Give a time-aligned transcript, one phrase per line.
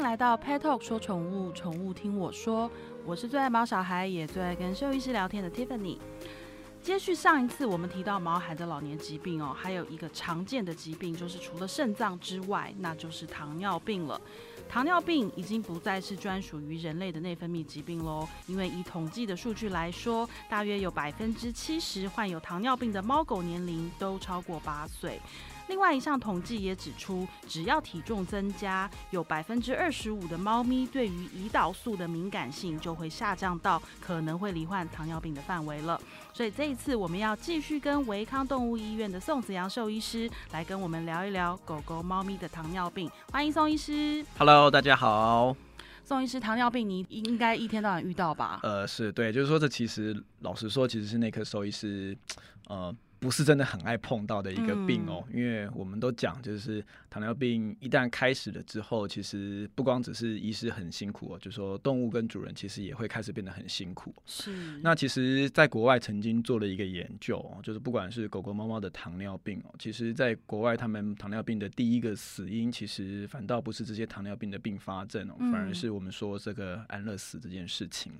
[0.00, 2.70] 来到 Pet Talk 说宠物，宠物听我说。
[3.04, 5.98] 我是最爱毛小孩，也最爱跟兽医师聊天的 Tiffany。
[6.82, 14.18] 接续上一次，我们提到毛孩的老年疾病哦，还有一个常见的疾病，就是除了肾脏之外，那就是糖尿病了。
[14.68, 25.20] 糖尿病已经不再是专属于人类的内分泌疾病喽，因为以统计的数据来说，大约有百分之七十患有糖尿病的猫狗年龄都超过八岁。
[25.70, 35.98] 另外一项统计也指出，只要体重增加，有百分之二十五的猫咪对于胰岛素的敏感性就会下降到可能会罹患糖尿病的范围了。
[36.34, 43.08] 所以这一次我们要继续跟维康动物医院的宋子阳兽医师来跟我们聊一聊狗狗、猫咪的糖尿病。
[43.30, 44.26] 欢迎宋医师。
[44.38, 45.56] Hello，大家好。
[46.04, 48.58] 宋医师，糖尿病你应该一天到晚遇到吧？
[48.64, 52.18] 呃，是对，就是说这其实老实说，其实是内科兽医师，
[52.66, 52.92] 呃。
[53.20, 64.14] 不是真的很爱碰到的一个病哦，因为我们都讲，就是糖尿病一旦开始了之后，其实不光只是医师很辛苦哦，就说动物跟主人其实也会开始变得很辛苦。
[64.24, 64.80] 是。
[64.82, 78.12] 那其实，在国外曾经做了一个研究哦，就是不管是狗狗、猫猫的糖尿病哦，其实在国外他们糖尿病的第一个死因，其实反倒不是这些糖尿病的并发症哦，反而是我们说这个安乐死这件事情。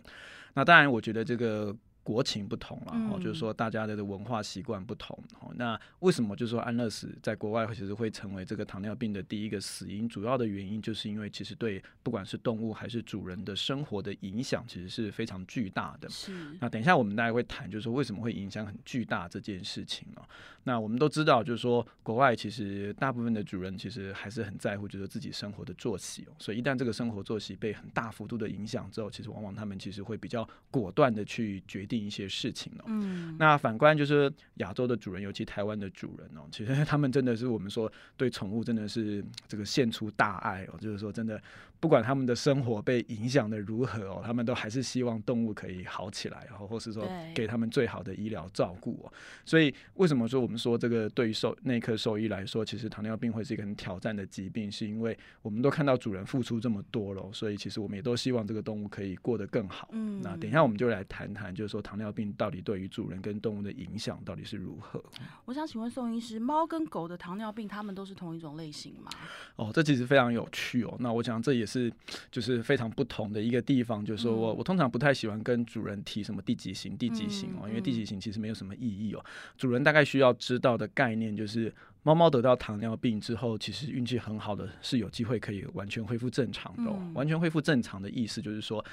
[0.53, 1.75] 那当然，我觉得这个。
[2.03, 10.09] 国情不同了，哦，就是说大家的文化习惯不同，哦，那为什么就是说安乐死在国外其实会成为这个糖尿病的第一个死因？
[10.09, 16.09] 主要的原因就是因为其实对不管是动物还是主人的生活的影响，其实是非常巨大的。
[16.09, 16.33] 是。
[16.61, 20.23] 那等一下我们大家会谈，就是说为什么会影响很巨大这件事情呢？
[20.64, 26.33] 那我们都知道，就是说国外其实大部分的主人其实还是很在乎，就是自己生活的作息哦。
[26.39, 41.42] 所以一旦这个生活作息被很大幅度的影响之后，其实往往他们其实会比较果断的去决定一些事情哦，嗯，那反观就是亚洲的主人，尤其台湾的主人哦，其实他们真的是我们说对宠物真的是这个献出大爱哦，就是说真的。
[41.80, 49.13] 不管他们的生活被影响的如何哦，他们都还是希望动物可以好起来，然后或是说给他们最好的医疗照顾哦。
[49.46, 59.89] 所以为什么说我们说这个对于兽内科兽医来说，其实糖尿病会是一个很挑战的疾病，是因为我们都看到主人付出这么多了，所以其实我们也都希望这个动物可以过得更好。
[59.92, 65.02] 嗯，那等一下我们就来谈谈，就是说糖尿病到底对于主人跟动物的影响到底是如何？
[65.47, 69.11] 我想请问宋医师，猫跟狗的糖尿病，它们都是同一种类型吗？
[69.57, 70.95] 哦，这其实非常有趣哦。
[70.98, 71.92] 那我想这也是
[72.31, 79.25] 就是非常不同的一个地方，就是说我我通常不太喜欢跟主人提什么第几型、第几型哦，因为第几型其实没有什么意义哦。
[79.57, 86.98] 主人大概需要知道的概念就是，猫猫得到糖尿病之后，其实运气很好的是有机会可以完全恢复正常的哦。
[87.14, 88.84] 完全恢复正常的意思就是说。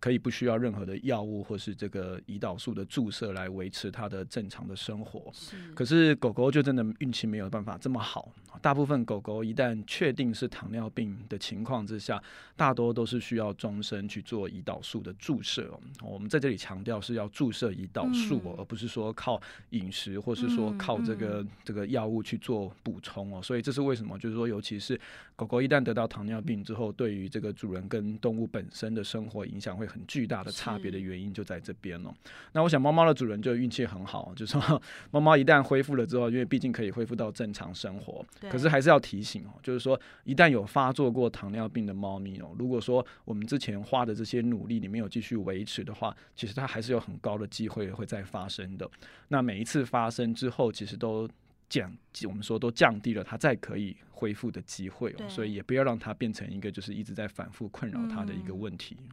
[0.00, 5.30] 可以不需要任何的药物或是这个胰岛素的注射来维持它的正常的生活。
[5.32, 5.56] 是。
[5.72, 8.30] 可是狗狗就真的运气没有办法这么好。
[8.60, 12.22] 大部分狗狗一旦确定是糖尿病的情况之下，
[12.54, 15.72] 大多都是需要终身去做胰岛素的注射。
[16.02, 22.53] 我们在这里强调是要注射胰岛素，而不是说靠饮食或是说靠这个这个药物去做
[22.84, 23.42] 补充哦。
[23.42, 24.16] 所以这是为什么？
[24.18, 24.98] 就是说，尤其是
[25.34, 30.00] 狗狗一旦得到糖尿病之后，对于这个主人跟动物本身的生活影响会很。
[30.06, 32.14] 巨大的差别的原因就在这边了。
[32.52, 38.24] 那我想猫猫的主人就运气很好，就是说 猫猫一旦恢复了之后，因为毕竟可以恢复到正常生活。
[38.50, 48.88] 可是还是要提醒哦，就是说一旦有发作过糖尿病的猫咪哦，如果说我们之前花的这些努力你没有继续维持的话，其实它还是有很高的机会会再发生的。
[49.28, 51.28] 那每一次发生之后，其实都
[51.68, 55.28] 降，我们说都降低了它再可以恢复的机会哦。
[55.28, 58.96] 所以也不要让它变成一个就是一直在反复困扰它的一个问题。
[59.00, 59.08] 嗯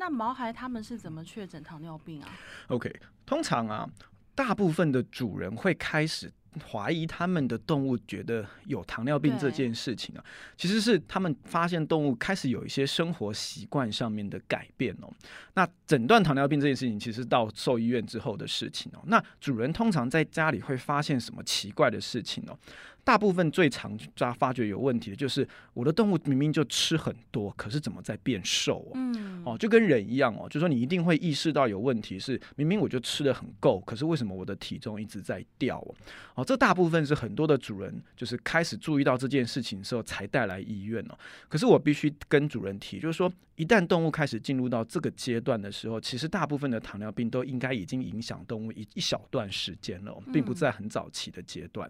[0.00, 2.30] 那毛孩他们是怎么确诊糖尿病啊
[2.68, 2.88] ？OK，
[3.26, 3.90] 通常啊，
[4.32, 10.24] 大部分的主人会开始怀疑他们的动物觉得有糖尿病这件事情啊，
[10.56, 15.12] 其实是他们发现动物开始有一些生活习惯上面的改变哦。
[15.54, 19.00] 那诊断糖尿病这件事情，其实到兽医院之后的事情哦。
[19.06, 22.58] 那主人通常在家里会发现什么奇怪的事情哦？
[23.04, 28.92] 大部分最常抓发觉有问题的就是我的动物明明就吃很多，可是怎么在变瘦哦？
[28.96, 35.94] 嗯，哦，就跟人一样哦，就说你一定会意识到有问题是明明我就吃的很够，可是为什么我的体重一直在掉哦？
[36.34, 41.18] 哦，这大部分是很多的主人就是开始注意到这件事情的时候才带来医院哦。
[41.48, 51.88] 可是我必须跟主人提，就是说一旦动物开始进入到这个阶段的时候，其实大部分的糖尿病都应该已经影响动物一一小段时间了，并不在很早期的阶段。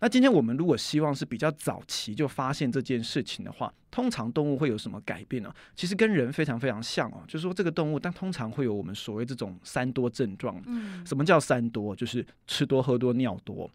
[0.00, 0.50] 那今天我们。
[0.60, 5.52] 如果希望是比较早期就发现这件事情的话，通常动物会有什么改变呢？
[5.74, 10.60] 其实跟人非常非常像哦，就是说这个动物，但通常会有我们所谓这种三多症状。
[10.66, 11.94] 嗯，什么叫三多？
[11.94, 13.70] 就是吃多、喝多、尿多。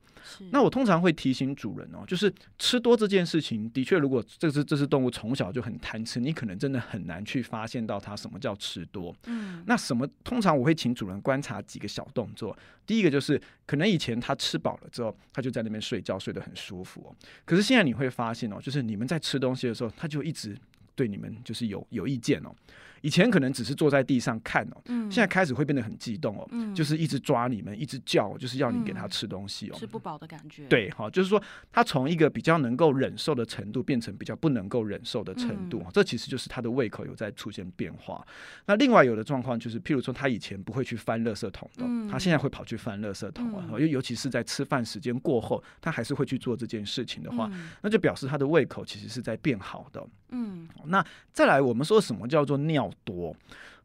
[0.49, 9.15] 那我通常会提醒主人哦，就是吃多这件事情，的确，如果这只这只动物从小就很贪吃，你可能真的很难去发现到它什么叫吃多。
[9.27, 10.07] 嗯，那什么？
[10.23, 12.57] 通常我会请主人观察几个小动作。
[12.85, 17.15] 第一个就是，可能以前他吃饱了之后，他就在那边睡觉，睡得很舒服哦。
[17.43, 20.57] 可是现在你会发现哦，就是你们在吃东西的时候，他就一直
[20.95, 22.53] 对你们就是有有意见哦。
[23.01, 30.65] 以前可能只是坐在地上看哦，嗯，现在开始会变得很激动哦，嗯，就是一直抓你们，一直叫，就是要你给他吃东西哦，吃不饱的感觉。
[30.65, 31.39] 对，好，就是说
[31.71, 38.25] 他从一个比较能够忍受的程度变成比较不能够忍受的程度，这其实就是他的胃口有在出现变化。
[38.65, 47.51] 那另外有的状况就是，譬如说他以前不会去翻垃圾桶的，他现在会跑去翻垃圾桶啊，尤尤其是在吃饭时间过后，他还是会去做这件事情的话，
[47.83, 50.03] 那就表示他的胃口其实是在变好的。
[50.29, 53.35] 嗯，那再来，我们说什么叫做尿多？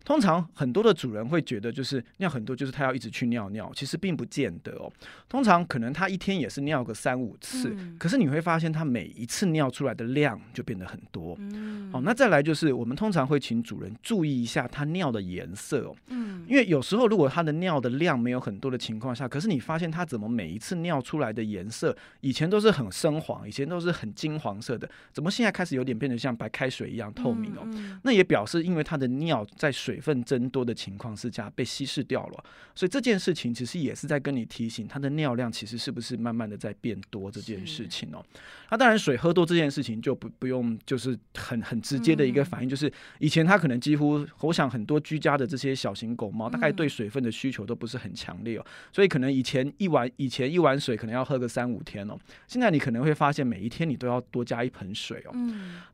[0.04, 4.90] 通常很多的主人会觉得，就是尿很多，就是他要一直去尿尿，其实并不见得哦。
[5.28, 11.36] 通常可能他一天也是尿个三五次，嗯、可是你会发现他每一次尿出来的量就变得很多。
[11.38, 15.94] 嗯，好，那再来就是我们通常会请主人注意一下他尿的颜色哦。
[16.06, 27.68] 嗯，因为有时候如果他的尿的量没有很多的情况下，可是你发现他怎么每一次尿出来的颜色以前都是很深黄，以前都是很金黄色的，怎么现在开始有点变得像白开水一样透明哦？
[28.02, 29.89] 那也表示因为他的尿在水。
[29.90, 32.44] 水分增多的情况之下被稀释掉了，
[32.76, 38.24] 所以这件事情其实也是在跟你提醒，它的尿量其实是不是慢慢的在变多这件事情哦。
[38.70, 52.16] 那当然水喝多这件事情就不不用就是很很直接的一个反应，就是以前它可能几乎，我想很多居家的这些小型狗猫大概对水分的需求都不是很强烈哦，所以可能以前一碗以前一碗水可能要喝个三五天哦，
[52.46, 55.34] 现在你可能会发现每一天你都要多加一盆水哦。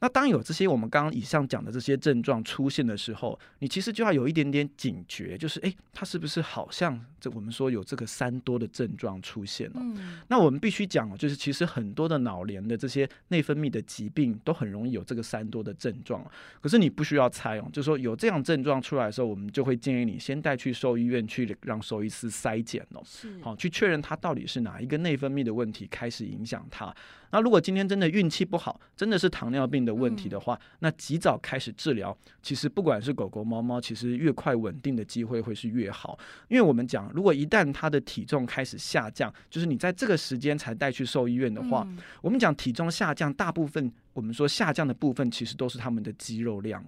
[0.00, 9.76] 那当有这些我们刚刚以上讲的这些症状出现的时候，你其实就要有一点点警觉，就是哎，他是不是好像这我们说有这个三多的症状出现了？
[9.80, 16.24] 嗯，那我们必须讲哦，就是其实很多的脑联的这些内分泌的疾病都很容易有这个三多的症状。
[16.60, 26.94] 可是你不需要猜哦，就是说有这样症状出来的时候，我们就会建议你先带去兽医院去让兽医师筛检哦，是好去确认他到底是哪一个内分泌的问题开始影响它。
[27.30, 36.18] 那如果今天真的运气不好，真的是糖尿病的问题的话，嗯、那及早开始治疗，其实不管是狗狗、猫猫，其实越快稳定的机会会是越好。
[36.48, 43.92] 因为我们讲，如果一旦它的体重开始下降，就是你在这个时间才带去兽医院的话，嗯、我们讲体重下降，大部分。
[44.16, 46.82] 我们说下降的部分其实都是它们的肌肉量。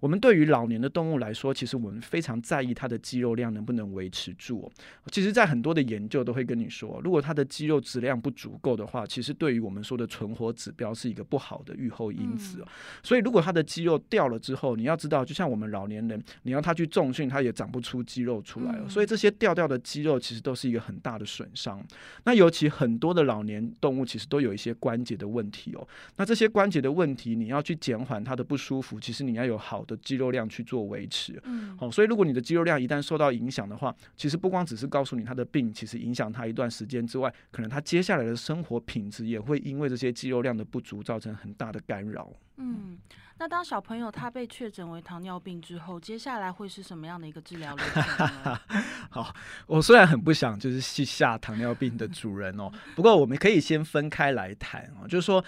[0.00, 4.70] 我们对于老年的动物来说，其实我们非常在意它的肌肉量能不能维持住。
[5.12, 12.64] 其实，在很多的研究都会跟你说，如果它的肌肉质量不足够的话，其实对于我们说的存活指标是一个不好的预后因子。
[13.04, 18.78] 所以，如果它的肌肉掉了之后，你要知道，就像我们老年人，你要他去重训，他也长不出肌肉出来。
[18.88, 21.80] 所以，这些掉掉的肌肉其实都是一个很大的损伤。
[22.24, 25.86] 那尤其很多的老年动物其实都有一些关节的问题哦。
[26.16, 31.38] 那这些关关节的问题，你要去减缓它的不舒服，其实你要有好的肌肉量去做维持。
[31.44, 42.32] 嗯，好，所以如果你的肌肉量一旦受到影响的话，其实不光只是告诉你他的病，其实影响他一段时间之外，可能他接下来的生活品质也会因为这些肌肉量的不足造成很大的干扰。
[42.56, 42.96] 嗯，
[43.38, 48.02] 那当小朋友他被确诊为糖尿病之后，接下来会是什么样的一个治疗流程
[48.42, 48.58] 呢？
[49.10, 49.34] 好，
[49.66, 55.44] 我虽然很不想就是去吓糖尿病的主人哦，不过我们可以先分开来谈哦，就是说。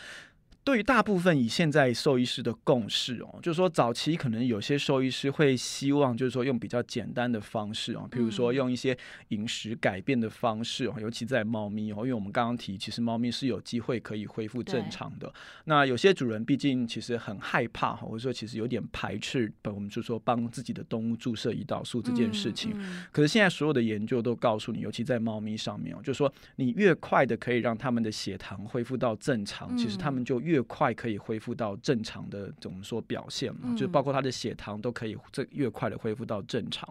[0.66, 15.32] 对于大部分以现在兽医师的共识哦，就是说早期可能有些兽医师会希望，就是说用比较简单的方式哦，比如说用一些饮食改变的方式哦，尤其在猫咪哦，因为我们刚刚提，其实猫咪是有机会可以恢复正常的。
[15.66, 22.72] 那有些主人毕竟其实很害怕，或者说其实有点排斥，我们就说帮自己的动物注射胰岛素这件事情。
[22.74, 33.60] 嗯嗯、可是现在所有的研究都告诉你，尤其在猫咪上面哦，就是说你越快的可以让他们的血糖恢复到正常，嗯、其实他们就越越快可以恢复到正常的，怎么说表现嘛？
[33.64, 36.88] 嗯、就包括他的血糖都可以这越快的恢复到正常。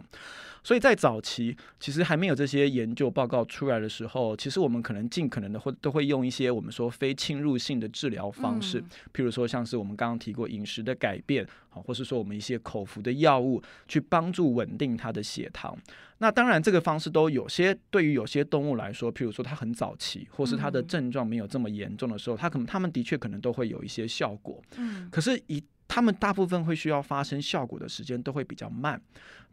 [0.64, 15.78] 所以在早期，其实还没有这些研究报告出来的时候，其实我们可能尽可能的会都会用一些我们说非侵入性的治疗方式，嗯、譬如说像是我们刚刚提过饮食的改变，好，或是说我们一些口服的药物去帮助稳定他的血糖。
[16.20, 24.64] 那当然，这个方式都有些对于有些动物来说，譬如说它很早期，或是它的症状没有这么严重的时候，它可能它们的确可能都会有一些效果。
[24.78, 29.02] 嗯，可是，一他们大部分会需要发生效果的时间都会比较慢。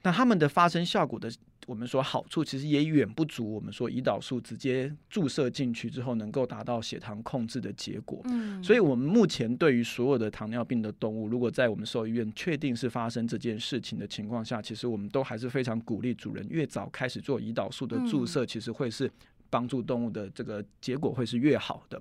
[0.04, 1.30] 那他们的发生效果的，
[1.64, 8.20] 我们说好处其实也远不足我们说胰岛素直接注射进去之后能够达到血糖控制的结果。
[8.24, 19.08] 嗯，所以我们目前对于所有的糖尿病的动物，如果在我们兽医院确定是发生这件事情的情况下，其实我们都还是非常鼓励主人越早开始做胰岛素的注射，其实会是。
[19.52, 22.00] 帮助动物的这个结果会是越好的。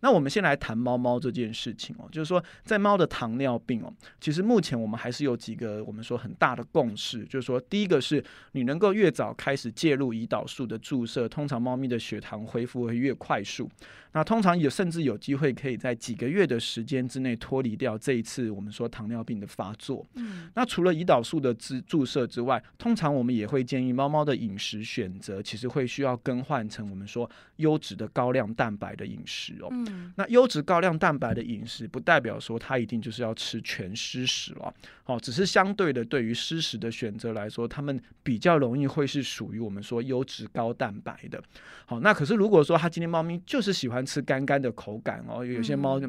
[0.00, 13.68] 那我们先来谈猫猫这件事情哦，就是说在猫的糖尿病哦，其实目前我们还是有几个我们说很大的共识，就是说第一个是你能够越早开始介入胰岛素的注射，通常猫咪的血糖恢复会越快速。
[14.16, 20.06] 那通常有甚至有机会可以在几个月的时间之内脱离掉这一次我们说糖尿病的发作。
[20.14, 29.68] 嗯，那除了胰岛素的注注射之外，通常我们也会建议猫猫的饮食选择其实会需要更换成我们说优质的高量蛋白的饮食哦。
[29.70, 34.72] 嗯，那优质高量蛋白的饮食不代表说它一定就是要吃全湿食了
[35.04, 41.38] 哦，只是相对的对于湿食的选择来说，它们比较容易会是属于我们说优质高蛋白的。
[41.84, 46.08] 好，那可是如果说它今天猫咪就是喜欢吃干干的口感哦，有些猫就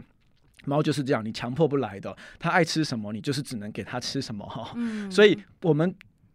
[0.66, 4.72] 猫就是这样，你强迫不来的，它爱吃什么，你就是只能给它吃什么哈。
[4.76, 5.94] 嗯，所以我们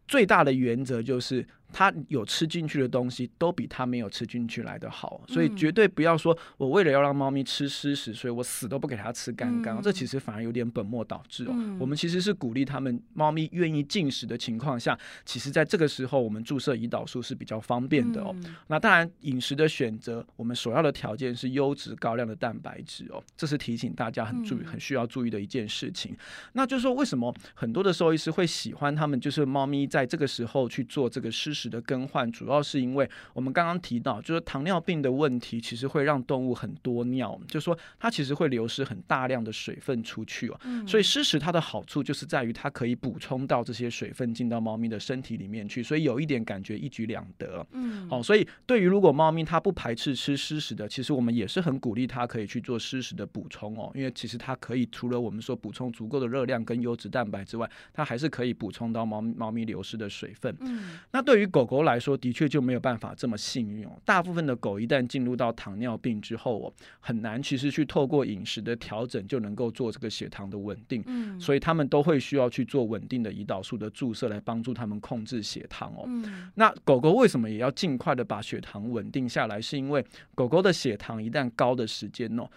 [0.09, 1.47] 最大的原则就是。
[1.73, 11.55] 他有吃进去的东西，都比他没有吃进去来的好，所以绝对不要说我为了要让猫咪吃湿食，所以我死都不给它吃干干，这其实反而有点本末倒置哦。
[11.81, 18.35] 我们其实是鼓励他们猫咪愿意进食的情况下，其实在这个时候我们注射胰岛素是比较方便的哦。
[18.69, 26.17] 那当然饮食的选择，我们首要的条件是优质高量的蛋白质哦，这是提醒大家很注意、很需要注意的一件事情。
[26.53, 40.61] 那就是说，为什么很多的兽医师会喜欢他们，就是猫咪在这个时候去做这个湿食的更换，主要是因为我们刚刚提到，就是糖尿病的问题，其实会让动物很多尿，就是说它其实会流失很大量的水分出去哦。
[40.87, 47.67] 所以湿食它的好处就是在于它可以补充到这些水分进到猫咪的身体里面去，所以有一点感觉一举两得。
[47.73, 60.57] 嗯，好，所以对于如果猫咪它不排斥吃湿食的，其实我们也是很鼓励它可以去做湿食的补充哦，因为其实它可以除了我们说补充足够的热量跟优质蛋白之外，它还是可以补充到猫猫咪流失的水分。
[60.61, 63.91] 嗯，那对于狗狗来说，的确就没有办法这么幸运哦。
[64.05, 71.05] 大部分的狗一旦进入到糖尿病之后哦，很难其实去透过饮食的调整就能够做这个血糖的稳定。
[71.07, 76.05] 嗯，所以他们都会需要去做稳定的胰岛素的注射来帮助他们控制血糖哦。
[76.07, 79.61] 嗯，那狗狗为什么也要尽快的把血糖稳定下来？
[79.61, 80.05] 是因为
[80.35, 82.49] 狗狗的血糖一旦高的时间哦，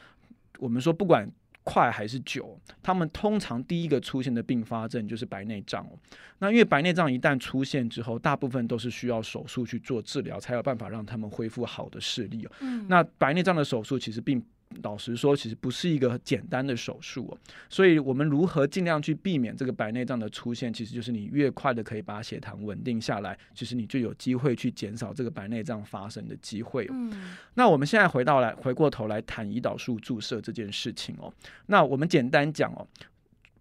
[0.58, 1.30] 我们说不管。
[1.66, 2.58] 快还是久？
[2.82, 6.00] 他们通常第一个出现的并发症就是白内障哦。
[6.40, 12.52] 那因为白内障一旦出现之后，大部分都是需要手术去做治疗，才有办法让他们恢复好的视力哦。
[12.62, 12.86] 嗯。
[12.88, 14.42] 那白内障的手术其实并。
[14.84, 17.38] 老实说，其实不是一个简单的手术哦，
[17.70, 26.88] 所以我们如何尽量去避免这个白内障的出现，其实就是你越快的可以把血糖稳定下来，其实你就有机会去减少这个白内障发生的机会。
[26.92, 31.34] 嗯，那我们现在回到来，回过头来谈胰岛素注射这件事情哦，
[31.68, 32.86] 那我们简单讲哦。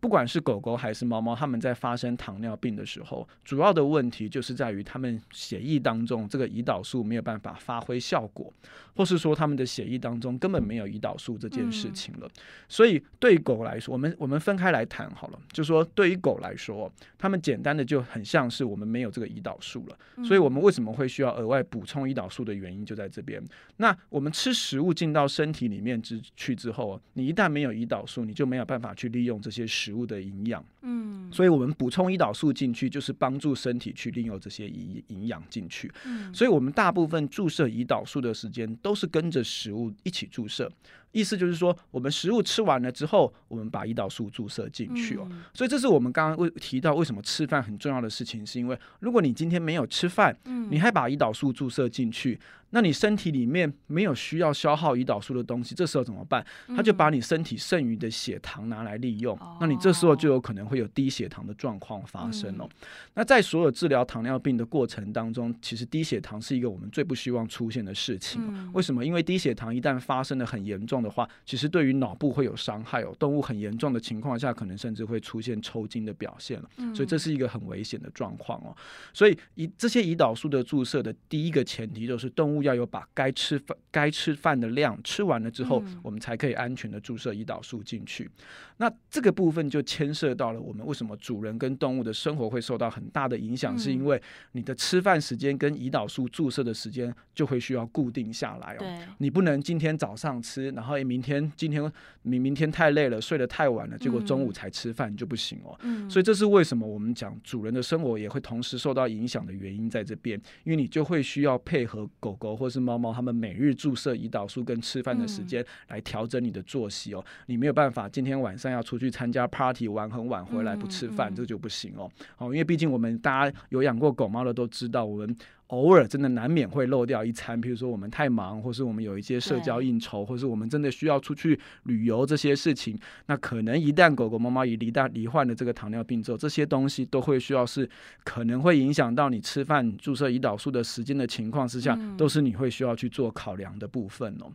[0.05, 8.53] 不管是狗狗还是猫猫，它们在发生糖尿病的时候，主要的问题就是在于它们血液当中这个胰岛素没有办法发挥效果，
[8.95, 12.29] 或是说它们的血液当中根本没有胰岛素这件事情了。
[12.69, 20.23] 所以对于狗来说，我们我们分开来谈好了，就说对于狗来说，它们简单的就很像是我们没有这个胰岛素了。
[20.23, 23.43] 所以我们为什么会需要额外补充胰岛素的原因就在这边。
[23.79, 30.05] 那我们吃食物进到身体里面之去之后，你一旦没有胰岛素，你就没有办法去利用这些食物。
[30.05, 40.69] 物的营养，嗯，所以我们补充胰岛素进去，就是帮助身体去利用这些营营养进去，嗯，所以我们大部分注射胰岛素的时间都是跟着食物一起注射。
[41.15, 45.27] 意思就是说，我们食物吃完了之后，我们把胰岛素注射进去哦。
[45.31, 52.39] 嗯、所以这是我们刚刚为提到为什么吃饭很重要的事情，是因为如果你今天没有吃饭，嗯、你还把胰岛素注射进去，
[52.71, 56.45] 那你身体里面没有需要消耗胰岛素的东西，这时候怎么办？
[56.75, 62.65] 他就把你身体剩余的血糖拿来利用，嗯、那你这时候就有可能会有低血糖的状况发生哦。
[62.65, 62.71] 嗯、
[63.15, 68.43] 那在所有治疗糖尿病的过程当中，其实低血糖是一个我们最不希望出现的事情。
[68.45, 69.05] 嗯、为什么？
[69.05, 73.15] 因为低血糖一旦发生的很严重的话，其实对于脑部会有伤害哦。
[73.19, 76.69] 动物很严重的情况下，可能甚至会出现抽筋的表现了。
[76.95, 78.75] 所以这是一个很危险的状况哦。
[79.13, 88.31] 所以以这些胰岛素的注射的第一个前提，就是动物要有把该吃饭该吃饭的量吃完了之后，我们才可以安全的注射胰岛素进去。
[88.79, 94.21] 那这个部分就牵涉到了我们为什么主人跟动物的生活会受到很大的影响，是因为
[94.53, 99.07] 你的吃饭时间跟胰岛素注射的时间就会需要固定下来哦。
[99.19, 105.77] 你不能今天早上吃，然后后明天今天明明天太累了，睡得太晚了，结果中午才吃饭就不行哦。
[105.83, 117.25] 嗯，所以这是为什么我们讲主人的生活也会同时受到影响的原因在这边，因为你就会需要配合狗狗或是猫猫他们每日注射胰岛素跟吃饭的时间来调整你的作息哦。
[117.47, 122.11] 你没有办法今天晚上要出去参加 party 玩很晚回来不吃饭，这就不行哦。
[122.39, 125.37] 哦，因为毕竟我们大家有养过狗猫的都知道，我们。
[125.69, 137.89] 偶尔真的难免会漏掉一餐，比如说我们太忙，或是我们有一些社交应酬，或是我们真的需要出去旅游这些事情，那可能一旦狗狗、猫猫一旦罹患了这个糖尿病之后，这些东西都会需要是
[138.25, 144.53] 可能会影响到你吃饭注射胰岛素的时间的情况之下，都是你会需要去做考量的部分哦。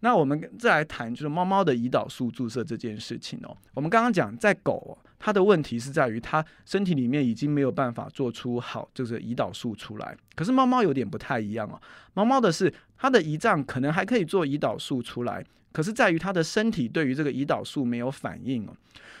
[0.00, 3.56] 那我们再来谈，就是猫猫的胰岛素注射这件事情哦。
[3.74, 10.16] 我们刚刚讲，在狗，他的问题是在于他身体里面已经没有办法做出好就是胰岛素出来。
[10.34, 11.80] 可是猫猫有点不太一样哦。
[12.14, 15.42] 猫猫的是，它的胰脏可能还可以做胰岛素出来，
[15.72, 18.76] 可是在于它的身体对于这个胰岛素没有反应哦。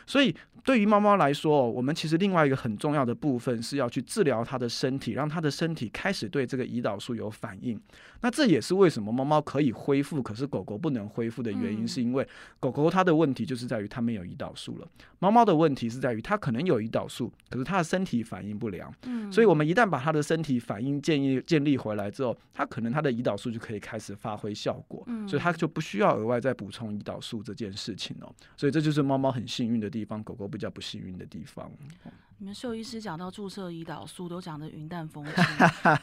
[0.06, 0.34] 所以
[0.64, 7.80] 对于猫猫来说，我们其实另外一个很重要的部分是要去治疗它的身体，让它的身体开始对这个胰岛素有反应。
[8.22, 12.26] 那这也是为什么猫猫可以恢复，可是狗狗不能恢复的原因，是因为
[12.58, 14.88] 狗狗它的问题就是在于它没有胰岛素了，
[15.20, 18.92] 猫猫的问题是在于它可能有胰岛素，可是它的身体反应不良。
[19.30, 28.34] 所以我们一旦把它的身体反应建立建立回来之后，它可能它的胰岛素就可以开始发挥效果，所以它就不需要额外再补充胰岛素这件事情哦。
[28.56, 31.70] 所以这就是猫猫很幸运的地方，狗狗比较不幸运的地方。
[32.38, 35.44] 你们兽医师讲到注射胰岛素都讲得云淡风轻，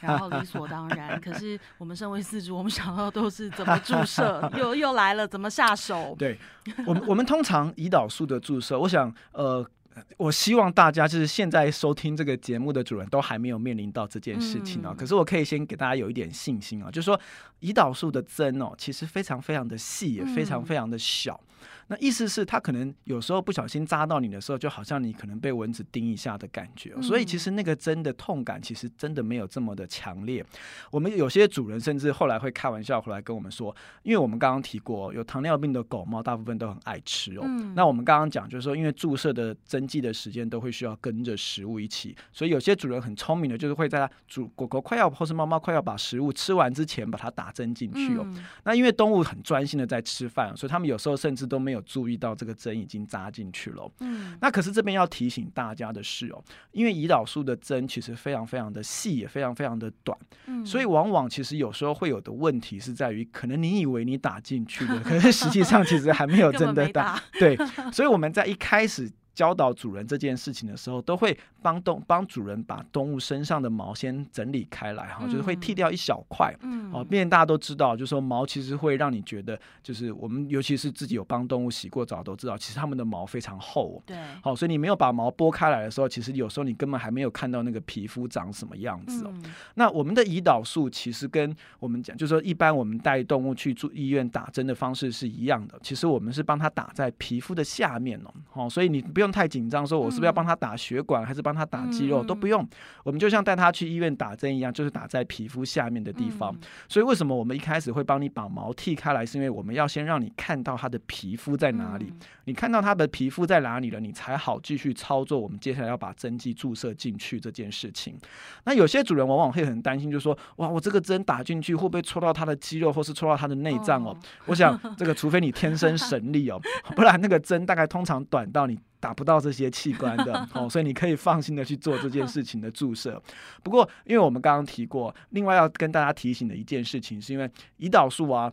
[0.00, 1.20] 然后理所当然。
[1.20, 6.14] 可是我们身为饲主，我们想到都是怎么注射，又又来了，怎么下手？
[6.16, 6.38] 对，
[6.86, 9.68] 我们我们通常胰岛素的注射，我想，呃，
[10.16, 14.90] 我希望大家就是现在收听这个节目的主人都还没有面临到这件事情啊。
[14.90, 17.20] 嗯、可是我可以先给大家有一点信心啊，就是说
[17.60, 21.40] 胰岛素的针哦，其实非常非常的细，也非常非常的小。
[21.42, 21.46] 嗯
[21.90, 26.94] 那意思是，它可能有时候不小心扎到你的时候，就好像你可能被蚊子叮一下的感觉。
[27.00, 30.44] 所以其实那个针的痛感，其实真的没有这么的强烈。
[30.90, 37.44] 我们有些主人甚至后来会开玩笑回来跟我们说，因为我们刚刚提过，有糖尿病的狗猫大部分都很爱吃哦。
[37.74, 48.26] 那我们刚刚讲就是说，因为注射的针剂的时间都会需要跟着食物一起，所以有些主人很聪明的，就是会在它主狗狗快要或是猫猫快要把食物吃完之前，把它打针进去哦。
[48.64, 51.77] 那因为动物很专心的在吃饭，所以他们有时候甚至都没有。
[51.82, 67.56] 注意到这个针已经扎进去了，嗯，那可是这边要提醒大家的是哦，因为胰岛素的针其实非常非常的细，也非常非常的短，嗯，所以往往其实有时候会有的问题是在于，可能你以为你打进去了，可是实际上其实还没有 真的打，对，
[67.92, 69.10] 所以我们在一开始。
[69.38, 89.32] 教导主人这件事情的时候，都会帮动帮主人把动物身上的毛先整理开来哈，就是会剃掉一小块，嗯，哦，毕竟大家都知道，就是说毛其实会让你觉得，就是我们尤其是自己有帮动物洗过澡都知道，其实它们的毛非常厚，对，好，所以你没有把毛剥开来的时候，其实有时候你根本还没有看到那个皮肤长什么样子哦。
[89.74, 99.27] 那我们的胰岛素其实跟我们讲，就是说一般我们带动物去住医院打针的方式是一样的，其实我们是帮它打在皮肤的下面哦，好，所以你不用。
[99.30, 102.66] 太紧张，说我是不是要帮他打血管，还是帮他打肌肉，都不用。
[103.04, 106.56] 我们就像带他去医院打针一样，就是打在皮肤下面的地方。
[106.88, 112.12] 所以为什么我们一开始会帮你把毛剃开来，是因为我们要先让你看到他的皮肤在哪里。
[112.44, 115.38] 你看到他的皮肤在哪里了，你才好继续操作。
[115.38, 118.18] 我们接下来要把针剂注射进去这件事情。
[118.64, 124.16] 那有些主人往往会很担心，就说：哇，我这个针打进去会不会戳到他的肌肉，或是戳到他的内脏哦？
[124.46, 126.60] 我想这个，除非你天生神力哦，
[126.96, 128.78] 不然那个针大概通常短到你。
[129.00, 133.22] 打不到这些器官的 哦，所以你可以放心的去做这件事情的注射。
[133.62, 138.52] 不过，因为我们刚刚提过，另外要跟大家提醒的一件事情，是因为胰岛素啊。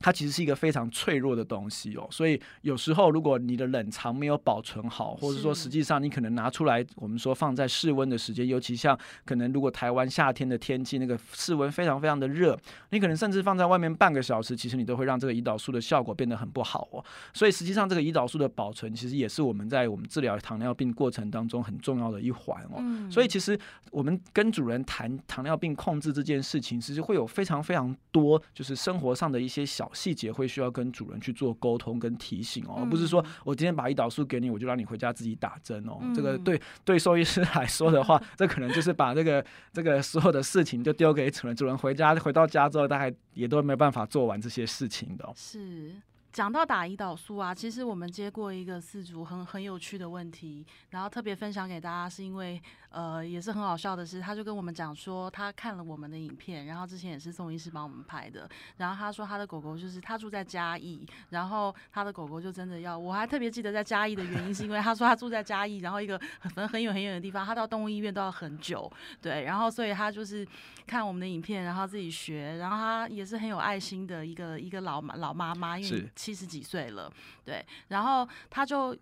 [0.00, 12.58] 它其实是一个非常脆弱的东西哦，所以有时候如果你的冷藏没有保存好，或者说实际上你可能拿出来，我们说放在室温的时间，尤其像可能如果台湾夏天的天气那个室温非常非常的热，
[12.92, 17.04] 你可能甚至放在外面半个小时，其实你都会让这个胰岛素的效果变得很不好哦。
[17.34, 22.82] 所以实际上这个胰岛素的保存，其实也是我们在我们治疗糖尿病过程当中很重要的一环哦。
[23.10, 23.58] 所以其实
[23.90, 29.89] 我们跟主人谈糖尿病控制这件事情，其实会有非常非常多就是生活上的一些小。
[29.92, 35.98] 细节会需要跟主人去做沟通跟提醒哦，而不是说我今天把胰岛素给你，我就让你回家自己打针哦。
[36.14, 45.28] 这个对对兽医师来说的话， 这可能就是把这个这个所有的事情就丢给主人，主人回家回到家之后，大概也都没办法做完这些事情的。
[45.34, 45.92] 是。
[46.32, 68.88] 讲到打胰岛素啊，其实我们接过一个四组很很有趣的问题，然后特别分享给大家，是因为呃也是很好笑的是，他就跟我们讲说他看了我们的影片，然后之前也是宋医师帮我们拍的，然后他说他的狗狗就是他住在嘉义，然后他的狗狗就真的要，我还特别记得在嘉义的原因是因为他说他住在嘉义，然后一个很很远很远的地方，他到动物医院都要很久，
[69.20, 70.46] 对，然后所以他就是
[70.86, 76.08] 看我们的影片，然后自己学，然后他也是很有爱心的一个一个老妈老妈妈，因为。
[76.20, 77.10] 七十几岁了，
[77.44, 78.96] 对，然后他就。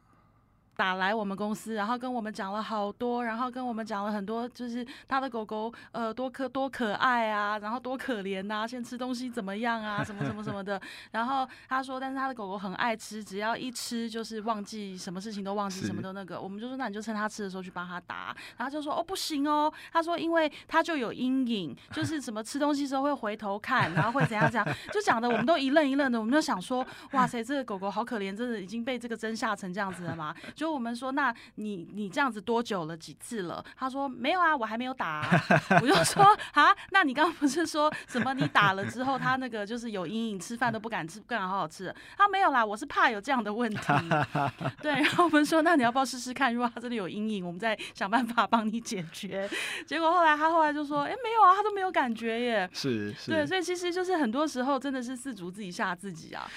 [0.79, 10.81] 打来我们公司，然后跟我们讲了好多，然后跟我们讲了很多，就是他的狗狗呃多可多可爱啊，然后多可怜呐、啊，现在吃东西怎么样啊，什么什么什么的。
[11.11, 16.41] 然后他说，但是他的狗狗很爱吃，只要一吃就是忘记什么事情都忘记，什么都那个。
[16.41, 18.33] 我们就说，那你就趁他吃的时候去帮他打。
[18.57, 30.33] 然后就说，哦不行哦，他说因为他就有阴影，就是什么吃东西时候会回头看，然后会怎样怎样，就讲的我们都一愣一愣的，我们就想说，哇塞，这个狗狗好可怜，真的已经被这个针吓成这样子了吗？
[30.55, 32.97] 就我们说，那你你这样子多久了？
[32.97, 33.65] 几次了？
[33.77, 35.45] 他说没有啊，我还没有打啊。
[35.81, 38.35] 我就说啊，那你刚刚不是说什么？
[38.35, 41.95] 你打了之后，他那个就是有阴影，吃饭都不敢吃，不敢好好吃。
[42.17, 43.93] 他没有啦，我是怕有这样的问题。
[44.83, 46.53] 对，然后我们说，那你要不要试试看？
[46.53, 49.49] 如果他真的有阴影，我们再想办法帮你解决。
[49.87, 52.71] 结果后来他后来就说，哎，没有啊，他都没有感觉耶。
[52.73, 53.31] 是是。
[53.31, 56.49] 对，所以其实就是很多时候真的是四足自己吓自己啊。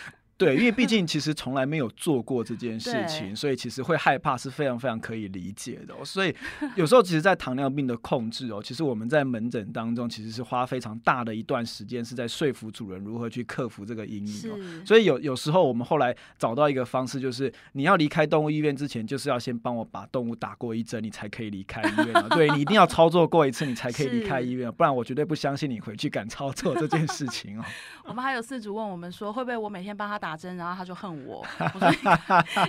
[0.46, 6.04] 对，因为毕 竟其实从来没有做过这件事情，所以其实会害怕是非常非常可以理解的哦。
[6.04, 6.36] 所以
[6.76, 14.84] 有时候其实，在糖尿病的控制哦，其实我们在门诊当中其实是花非常大的一段时间，是在说服主人如何去克服这个阴影哦。
[14.84, 22.28] 所以有有时候我们后来找到一个方式，就是你要离开动物医院之前，就是要先帮我把动物打过一针，你才可以离开医院哦。
[22.32, 27.64] 对，你一定要操作过一次，你才可以离开医院，不然我绝对不相信你回去敢操作这件事情哦。
[28.06, 30.31] 我们还有饲主问我们说，会不会我每天帮他打？
[30.32, 31.46] 打针，然后他就恨我。
[31.74, 31.92] 我说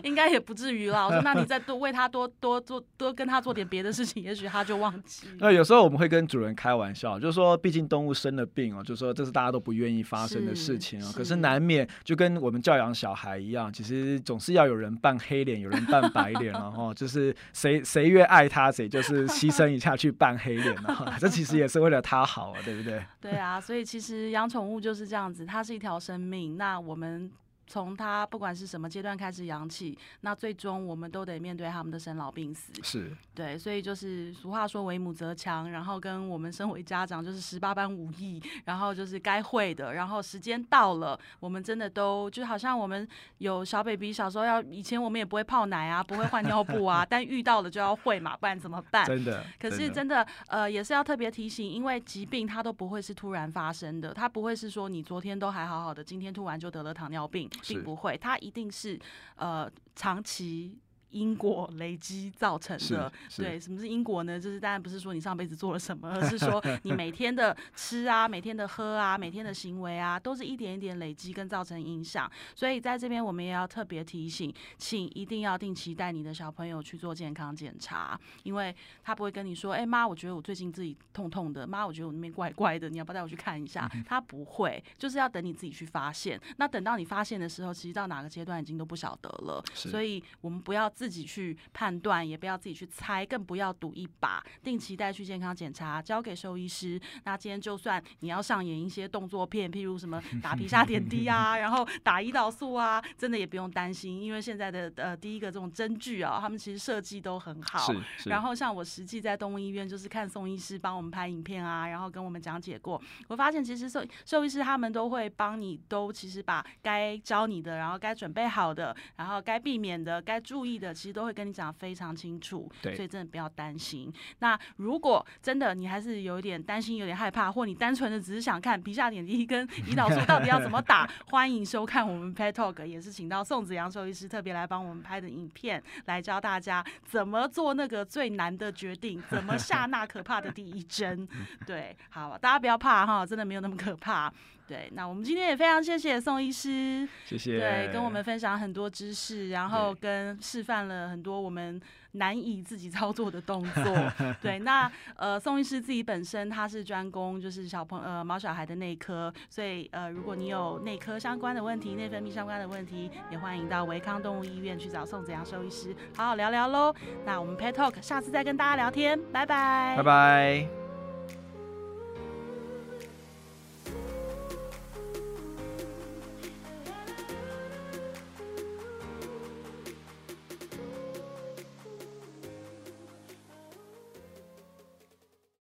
[0.03, 1.07] 应该也不至于啦。
[1.07, 5.29] 我说那你再多为他多多做多跟他做点别的事情，也许他就忘记。
[5.39, 11.13] 那有时候我们会跟主人开玩笑，就是说，毕竟动物生了病哦，就是说这是大家都不愿意发生的事情哦。
[11.15, 23.01] 可是难免就跟我们教养小孩一样，其实总是要有人扮黑脸，有人扮白脸， 然后就是谁谁越爱他，谁就是牺牲一下去扮黑脸， 然后这其实也是为了他好啊，对不对？
[23.21, 26.57] 对啊，所以其实养宠物就是这样子，它是一条生命。
[26.57, 27.31] 那我们。
[27.67, 32.73] 从他不管是什么阶段开始养起，那最终我们都得面对他们的生老病死。
[32.83, 43.07] 是对，所以就是俗话说“为母则强”，然后跟我们身为家长就是十八般武艺，然后就是该会的，然后时间到了，我们真的都就好像我们
[43.39, 49.07] 有小 baby 小时候要以前我们也不会泡奶啊，不会换尿布啊， 但遇到了就要会嘛，不然怎么办？
[49.07, 49.45] 真的。
[49.59, 57.49] 可是真的呃也是要特别提醒，因为疾病它都不会是突然发生的，它不会是说你昨天都还好好的，今天突然就得了糖尿病。
[57.61, 58.99] 并不会，它一定是
[59.37, 60.79] 呃长期。
[61.13, 64.41] 因果累积造成的，对，什么是因果呢？
[64.41, 72.31] 就是当然不是说你上辈子做了什么，而是说 你每天的吃啊、每天的喝啊、每天的行为啊，都是一点一点累积跟造成影响。
[72.55, 83.87] 所以在这边我们也要特别提醒，请一定要定期带你的小朋友去做健康检查，因为他不会跟你说，哎妈，我觉得我最近自己痛痛的，妈，我觉得我那边怪怪的，你要不要带我去看一下？
[84.07, 86.41] 他不会，就是要等你自己去发现。
[86.57, 89.63] 那等到你发现的时候，其实到哪个阶段已经都不晓得了。
[89.75, 90.91] 所以我们不要。
[91.03, 94.41] 自己去判断，也不要自己去猜，更不要赌一把。
[94.63, 97.01] 定期带去健康检查，交给兽医师。
[97.25, 107.93] 那今天就算你要上演一些动作片，譬如什么 打皮下点滴啊，然后打胰岛素啊，真的也不用担心，因为现在的呃第一个这种针具啊，他们其实设计都很好。
[108.27, 120.92] 然后像我实际在动物医院就是看宋医师帮我们拍影片啊，然后跟我们讲解过，我发现其实兽兽医师他们都会帮你，都其实把该教你的，然后该准备好的，然后该避免的，该注意的。
[120.93, 124.13] 其实都会跟你讲得非常清楚，对，所以真的不要担心。
[124.41, 141.27] 那如果真的你还是有一点担心、有点害怕，或你单纯的只是想看皮下点滴跟胰岛素到底要怎么打， 欢迎收看我们 Pet Talk，也是请到宋子阳兽医师特别来帮我们拍的影片，来教大家怎么做那个最难的决定，怎么下那可怕的第一针。
[141.67, 144.33] 对，好，大家不要怕哈，真的没有那么可怕。
[144.65, 151.81] 对，那我们今天也非常谢谢宋医师，谢谢，对，跟我们分享很多知识，然后跟示范了很多我们
[152.13, 153.85] 难以自己操作的动作。
[154.41, 166.95] 对，那呃，宋医师自己本身他是专攻就是小朋呃毛小孩的内科，所以呃，如果你有内科相关的问题、内分泌相关的问题，也欢迎到维康动物医院去找宋子阳兽医师好好聊聊喽。
[167.25, 170.82] 那我们 Pet Talk 下次再跟大家聊天，拜拜，拜拜。